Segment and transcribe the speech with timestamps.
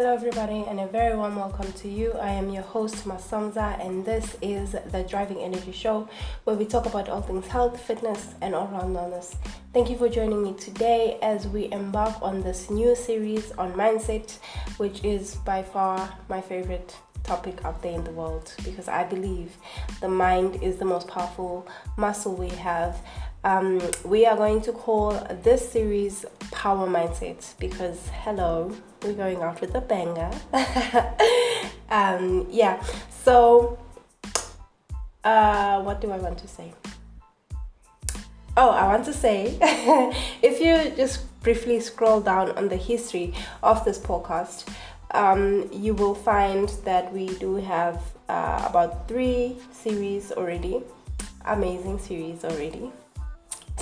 [0.00, 2.14] Hello, everybody, and a very warm welcome to you.
[2.14, 6.08] I am your host, Masamza, and this is the Driving Energy Show
[6.44, 9.36] where we talk about all things health, fitness, and all round wellness.
[9.74, 14.38] Thank you for joining me today as we embark on this new series on mindset,
[14.78, 19.54] which is by far my favorite topic out there in the world because I believe
[20.00, 23.02] the mind is the most powerful muscle we have.
[23.44, 26.24] Um, we are going to call this series
[26.60, 28.70] Power Mindset because, hello,
[29.02, 30.30] we're going out with a banger.
[31.90, 33.78] um, yeah, so
[35.24, 36.74] uh, what do I want to say?
[38.58, 39.56] Oh, I want to say
[40.42, 44.68] if you just briefly scroll down on the history of this podcast,
[45.12, 50.82] um, you will find that we do have uh, about three series already,
[51.46, 52.92] amazing series already.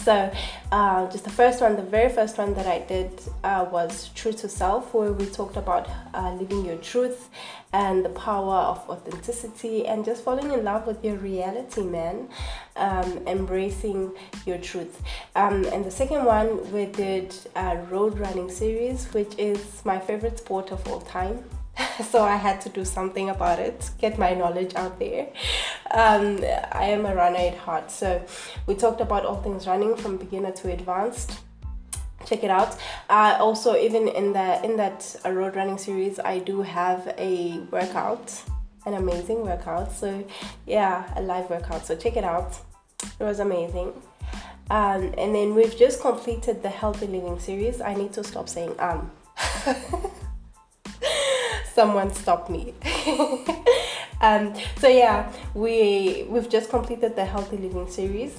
[0.04, 0.32] So,
[0.72, 3.10] uh, just the first one, the very first one that I did
[3.44, 7.28] uh, was True to Self, where we talked about uh, living your truth
[7.72, 12.28] and the power of authenticity and just falling in love with your reality, man.
[12.76, 14.12] Um, embracing
[14.46, 15.02] your truth.
[15.34, 20.38] Um, and the second one, we did a road running series, which is my favorite
[20.38, 21.44] sport of all time.
[22.10, 25.28] so I had to do something about it, get my knowledge out there.
[25.90, 26.38] Um,
[26.72, 28.24] I am a runner at heart, so
[28.66, 31.40] we talked about all things running from beginner to advanced.
[32.26, 32.76] Check it out.
[33.08, 37.58] Uh, also, even in the in that uh, road running series, I do have a
[37.70, 38.42] workout,
[38.84, 39.92] an amazing workout.
[39.92, 40.24] So
[40.66, 41.86] yeah, a live workout.
[41.86, 42.58] So check it out.
[43.02, 43.92] It was amazing.
[44.70, 47.80] Um, and then we've just completed the healthy living series.
[47.80, 49.10] I need to stop saying um.
[51.78, 52.74] someone stop me.
[54.20, 58.32] um, so yeah, we we've just completed the healthy living series.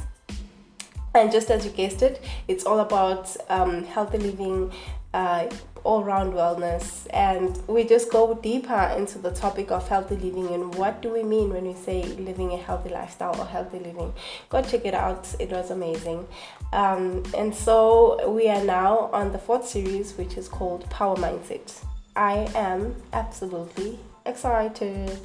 [1.15, 4.73] And just as you guessed it, it's all about um, healthy living,
[5.13, 5.47] uh,
[5.85, 7.07] all round wellness.
[7.11, 11.23] And we just go deeper into the topic of healthy living and what do we
[11.23, 14.11] mean when we say living a healthy lifestyle or healthy living.
[14.49, 16.27] Go check it out, it was amazing.
[16.73, 21.85] Um, and so we are now on the fourth series, which is called Power Mindset.
[22.15, 25.19] I am absolutely excited.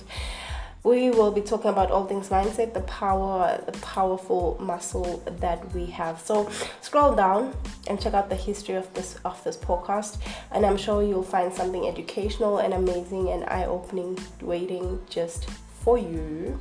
[0.85, 5.87] We will be talking about all things mindset, the power, the powerful muscle that we
[5.87, 6.21] have.
[6.21, 6.51] So
[6.83, 7.57] scroll down
[7.87, 10.19] and check out the history of this of this podcast,
[10.53, 15.49] and I'm sure you'll find something educational and amazing and eye-opening waiting just
[15.83, 16.61] for you.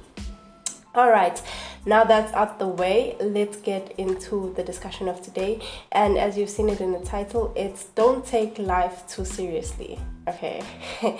[0.95, 1.41] All right,
[1.85, 5.59] now that's out the way, let's get into the discussion of today.
[5.91, 9.99] And as you've seen it in the title, it's Don't Take Life Too Seriously.
[10.25, 10.63] Okay,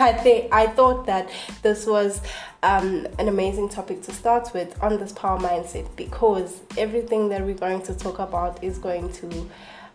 [0.00, 1.30] I think I thought that
[1.62, 2.20] this was
[2.64, 7.54] um, an amazing topic to start with on this power mindset because everything that we're
[7.54, 9.48] going to talk about is going to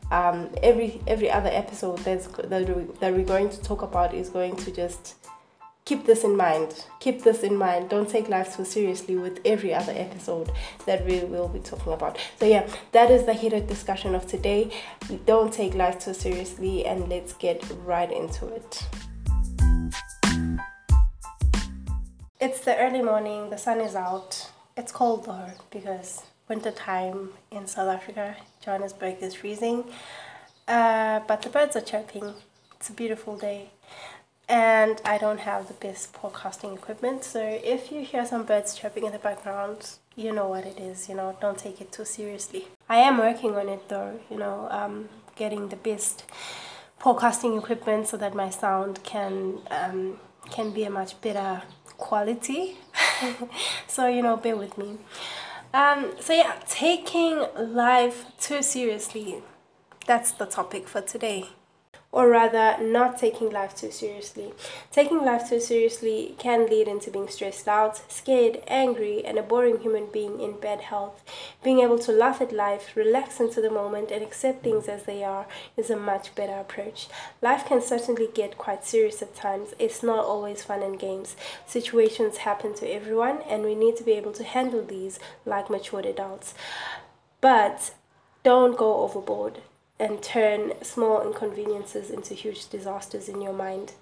[0.09, 4.29] um, every every other episode that's that, we, that we're going to talk about is
[4.29, 5.16] going to just
[5.85, 6.85] keep this in mind.
[7.00, 7.90] Keep this in mind.
[7.90, 10.51] Don't take life so seriously with every other episode
[10.88, 12.18] that we will be talking about.
[12.40, 14.72] So, yeah, that is the heated discussion of today.
[15.25, 18.88] Don't take life too seriously, and let's get right into it.
[22.41, 24.52] It's the early morning, the sun is out.
[24.75, 29.85] It's cold though because winter time in South Africa, Johannesburg is freezing.
[30.67, 32.34] Uh, but the birds are chirping.
[32.75, 33.69] It's a beautiful day
[34.47, 37.23] and I don't have the best podcasting equipment.
[37.23, 41.09] So if you hear some birds chirping in the background, you know what it is.
[41.09, 42.67] You know, don't take it too seriously.
[42.88, 44.19] I am working on it though.
[44.29, 46.25] You know, um, getting the best
[47.00, 50.19] podcasting equipment so that my sound can um,
[50.51, 51.63] can be a much better
[51.97, 52.78] quality.
[53.88, 54.97] so you know, bear with me.
[55.73, 59.44] Um, so yeah, taking life too seriously.
[60.05, 61.50] That's the topic for today
[62.16, 64.53] or rather not taking life too seriously.
[64.90, 69.81] Taking life too seriously can lead into being stressed out, scared, angry, and a boring
[69.81, 71.22] human being in bad health.
[71.62, 75.26] Being able to laugh at life, relax into the moment, and accept things as they
[75.26, 75.46] are
[75.76, 77.09] is a much better approach.
[77.41, 79.73] Life can certainly get quite serious at times.
[79.78, 81.35] It's not always fun and games.
[81.68, 86.06] Situations happen to everyone, and we need to be able to handle these like matured
[86.06, 86.53] adults.
[87.41, 87.94] But
[88.41, 89.59] don't go overboard
[90.00, 93.94] and turn small inconveniences into huge disasters in your mind.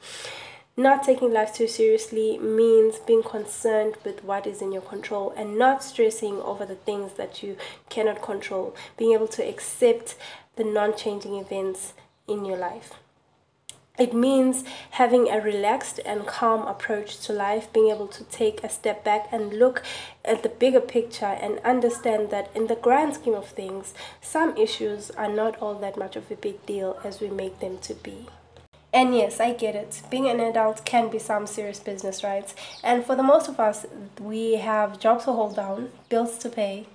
[0.75, 5.56] Not taking life too seriously means being concerned with what is in your control and
[5.56, 7.57] not stressing over the things that you
[7.90, 8.75] cannot control.
[8.98, 10.16] Being able to accept
[10.56, 11.94] the non changing events
[12.28, 12.95] in your life.
[14.00, 18.69] It means having a relaxed and calm approach to life, being able to take a
[18.69, 19.84] step back and look
[20.25, 25.12] at the bigger picture and understand that in the grand scheme of things, some issues
[25.12, 28.25] are not all that much of a big deal as we make them to be.
[28.92, 30.01] And yes, I get it.
[30.10, 32.51] Being an adult can be some serious business, right?
[32.84, 33.86] And for the most of us,
[34.19, 36.88] we have jobs to hold down, bills to pay,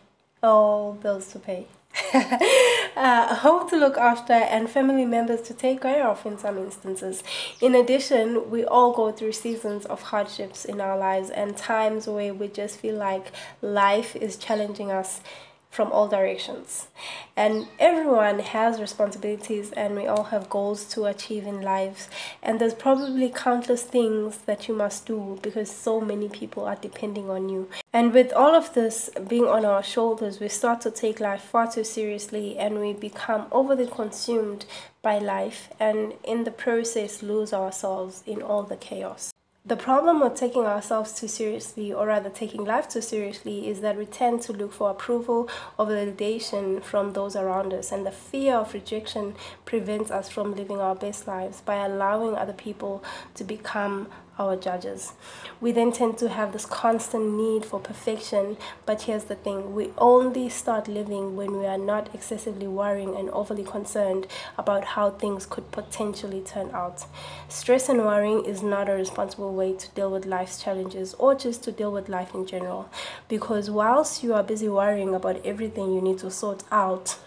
[0.43, 1.69] all bills to pay.
[2.99, 7.23] uh, home to look after and family members to take care of in some instances.
[7.61, 12.35] In addition, we all go through seasons of hardships in our lives and times where
[12.35, 13.31] we just feel like
[13.63, 15.21] life is challenging us
[15.71, 16.89] from all directions.
[17.37, 22.09] And everyone has responsibilities and we all have goals to achieve in lives.
[22.43, 27.31] And there's probably countless things that you must do because so many people are depending
[27.31, 27.69] on you.
[27.93, 31.71] And with all of this being on our shoulders, we start to take life far
[31.71, 34.65] too seriously and we become overly consumed
[35.03, 39.33] by life and in the process lose ourselves in all the chaos.
[39.67, 43.99] The problem of taking ourselves too seriously, or rather taking life too seriously, is that
[43.99, 48.55] we tend to look for approval or validation from those around us, and the fear
[48.55, 49.35] of rejection
[49.67, 54.09] prevents us from living our best lives by allowing other people to become
[54.39, 55.13] our judges.
[55.61, 58.57] We then tend to have this constant need for perfection,
[58.87, 63.29] but here's the thing we only start living when we are not excessively worrying and
[63.31, 64.27] overly concerned
[64.57, 67.05] about how things could potentially turn out.
[67.49, 71.65] Stress and worrying is not a responsible way to deal with life's challenges or just
[71.65, 72.89] to deal with life in general,
[73.29, 77.19] because whilst you are busy worrying about everything you need to sort out,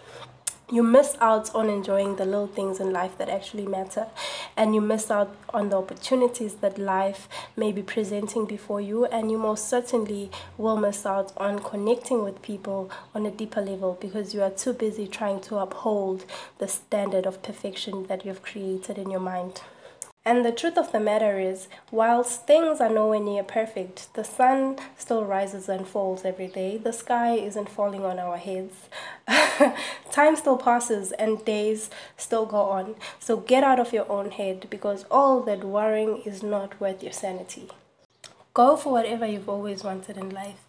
[0.72, 4.06] you miss out on enjoying the little things in life that actually matter
[4.56, 9.30] and you miss out on the opportunities that life may be presenting before you and
[9.30, 14.32] you most certainly will miss out on connecting with people on a deeper level because
[14.32, 16.24] you are too busy trying to uphold
[16.56, 19.60] the standard of perfection that you've created in your mind
[20.24, 24.78] and the truth of the matter is, whilst things are nowhere near perfect, the sun
[24.96, 26.76] still rises and falls every day.
[26.76, 28.88] The sky isn't falling on our heads.
[30.12, 32.94] Time still passes and days still go on.
[33.18, 37.12] So get out of your own head because all that worrying is not worth your
[37.12, 37.68] sanity.
[38.54, 40.64] Go for whatever you've always wanted in life.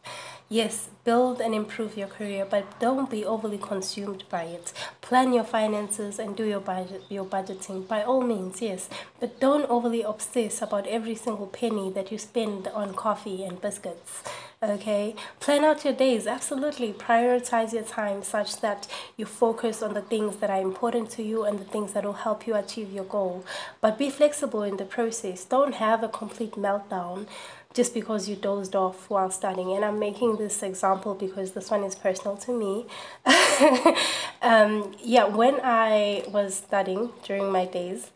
[0.53, 4.71] Yes, build and improve your career, but don't be overly consumed by it.
[5.01, 8.87] Plan your finances and do your budget, your budgeting by all means, yes,
[9.19, 14.21] but don't overly obsess about every single penny that you spend on coffee and biscuits.
[14.61, 16.25] Okay, plan out your days.
[16.25, 21.23] Absolutely, prioritize your time such that you focus on the things that are important to
[21.23, 23.43] you and the things that will help you achieve your goal.
[23.81, 25.43] But be flexible in the process.
[25.43, 27.27] Don't have a complete meltdown
[27.73, 29.73] just because you dozed off while studying.
[29.73, 32.85] And I'm making this example because this one is personal to me.
[34.41, 38.11] um, yeah, when I was studying during my days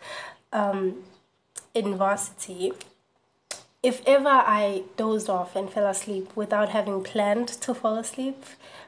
[0.54, 1.04] um,
[1.74, 2.74] in varsity,
[3.84, 8.44] if ever I dozed off and fell asleep without having planned to fall asleep,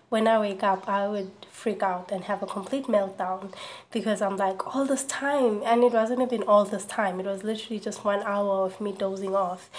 [0.09, 3.53] when I wake up, I would freak out and have a complete meltdown
[3.91, 7.43] because I'm like, all this time, and it wasn't even all this time, it was
[7.43, 9.69] literally just one hour of me dozing off.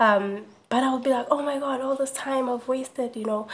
[0.00, 3.24] Um, but I would be like, oh my god, all this time I've wasted, you
[3.24, 3.48] know.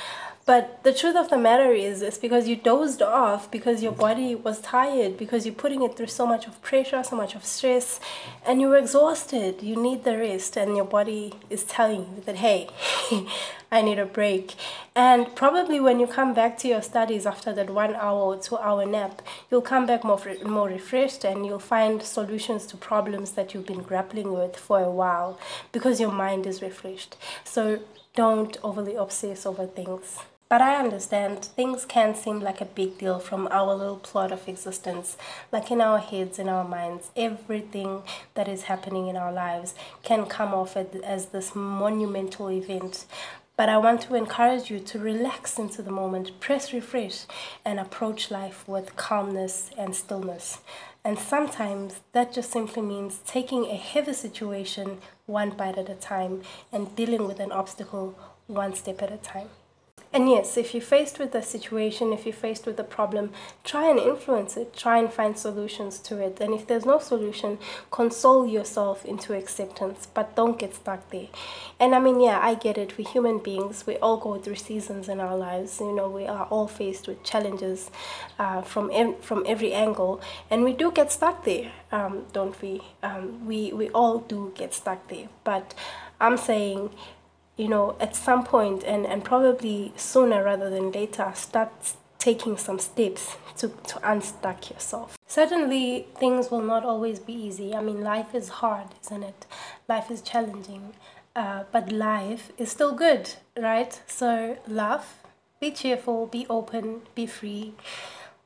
[0.46, 4.36] But the truth of the matter is, it's because you dozed off, because your body
[4.36, 7.98] was tired, because you're putting it through so much of pressure, so much of stress,
[8.46, 9.60] and you're exhausted.
[9.60, 12.68] You need the rest, and your body is telling you that, hey,
[13.72, 14.54] I need a break.
[14.94, 18.56] And probably when you come back to your studies after that one hour or two
[18.56, 23.52] hour nap, you'll come back more, more refreshed and you'll find solutions to problems that
[23.52, 25.40] you've been grappling with for a while
[25.72, 27.16] because your mind is refreshed.
[27.42, 27.80] So
[28.14, 30.20] don't overly obsess over things.
[30.48, 34.46] But I understand things can seem like a big deal from our little plot of
[34.46, 35.16] existence.
[35.50, 38.02] Like in our heads, in our minds, everything
[38.34, 39.74] that is happening in our lives
[40.04, 43.06] can come off as this monumental event.
[43.56, 47.26] But I want to encourage you to relax into the moment, press refresh,
[47.64, 50.60] and approach life with calmness and stillness.
[51.04, 56.42] And sometimes that just simply means taking a heavy situation one bite at a time
[56.70, 59.48] and dealing with an obstacle one step at a time.
[60.12, 63.32] And yes, if you're faced with a situation, if you're faced with a problem,
[63.64, 66.40] try and influence it, try and find solutions to it.
[66.40, 67.58] And if there's no solution,
[67.90, 71.28] console yourself into acceptance, but don't get stuck there.
[71.78, 72.96] And I mean, yeah, I get it.
[72.96, 75.80] We're human beings, we all go through seasons in our lives.
[75.80, 77.90] You know, we are all faced with challenges
[78.38, 80.20] uh, from, from every angle,
[80.50, 82.80] and we do get stuck there, um, don't we?
[83.02, 83.72] Um, we?
[83.72, 85.28] We all do get stuck there.
[85.44, 85.74] But
[86.20, 86.90] I'm saying,
[87.56, 91.70] you know, at some point and, and probably sooner rather than later, start
[92.18, 95.16] taking some steps to, to unstuck yourself.
[95.26, 97.74] Certainly, things will not always be easy.
[97.74, 99.46] I mean, life is hard, isn't it?
[99.88, 100.92] Life is challenging,
[101.34, 104.00] uh, but life is still good, right?
[104.06, 105.22] So, laugh,
[105.60, 107.74] be cheerful, be open, be free.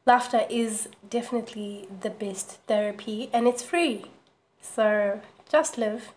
[0.07, 4.07] Laughter is definitely the best therapy and it's free.
[4.61, 6.13] So just live.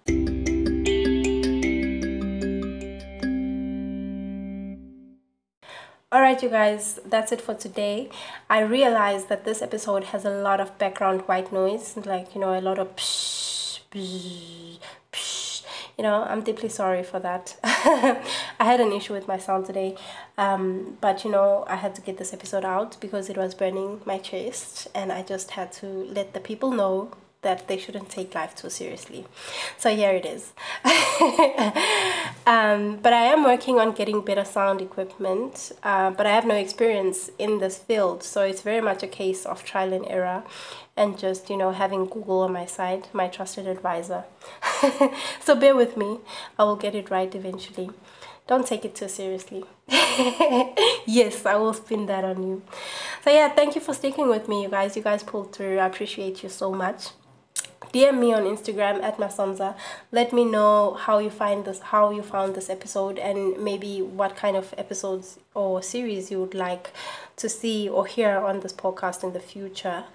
[6.14, 8.08] Alright, you guys, that's it for today.
[8.48, 12.56] I realized that this episode has a lot of background white noise, like, you know,
[12.56, 14.78] a lot of psh, psh,
[15.12, 15.64] psh.
[15.98, 17.58] You know, I'm deeply sorry for that.
[17.64, 18.24] I
[18.60, 19.96] had an issue with my sound today,
[20.38, 24.02] um, but you know, I had to get this episode out because it was burning
[24.06, 27.10] my chest, and I just had to let the people know
[27.44, 29.26] that they shouldn't take life too seriously.
[29.78, 30.54] So here it is.
[32.48, 36.56] um, but I am working on getting better sound equipment, uh, but I have no
[36.56, 38.24] experience in this field.
[38.24, 40.44] So it's very much a case of trial and error
[40.98, 44.24] and just, you know, having Google on my side, my trusted advisor.
[45.42, 46.20] so bear with me.
[46.58, 47.90] I will get it right eventually.
[48.46, 49.64] Don't take it too seriously.
[51.06, 52.62] yes, I will spin that on you.
[53.24, 54.98] So yeah, thank you for sticking with me, you guys.
[54.98, 55.80] You guys pulled through.
[55.80, 57.12] I appreciate you so much.
[57.92, 59.76] DM me on Instagram at Masonza.
[60.12, 64.36] Let me know how you find this, how you found this episode, and maybe what
[64.36, 66.92] kind of episodes or series you would like
[67.38, 70.06] to see or hear on this podcast in the future.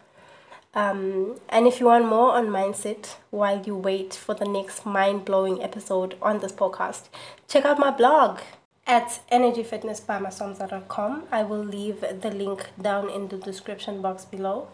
[0.74, 5.24] Um, and if you want more on mindset while you wait for the next mind
[5.24, 7.08] blowing episode on this podcast,
[7.48, 8.40] check out my blog
[8.86, 11.24] at energyfitnessbymasomza.com.
[11.30, 14.68] I will leave the link down in the description box below.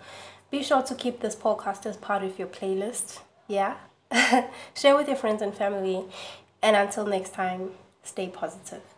[0.55, 3.19] Be sure to keep this podcast as part of your playlist.
[3.49, 3.75] Yeah?
[4.77, 6.05] Share with your friends and family.
[6.63, 7.71] And until next time,
[8.05, 8.94] stay positive.